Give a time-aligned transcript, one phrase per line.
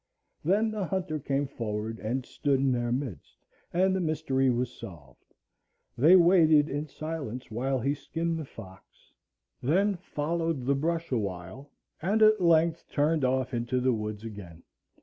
[0.43, 3.37] Then the hunter came forward and stood in their midst,
[3.71, 5.35] and the mystery was solved.
[5.95, 9.13] They waited in silence while he skinned the fox,
[9.61, 11.69] then followed the brush a while,
[12.01, 14.63] and at length turned off into the woods again.